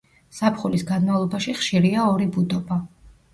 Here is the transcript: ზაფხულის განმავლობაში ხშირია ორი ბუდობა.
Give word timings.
ზაფხულის 0.35 0.85
განმავლობაში 0.91 1.53
ხშირია 1.59 2.07
ორი 2.15 2.29
ბუდობა. 2.39 2.81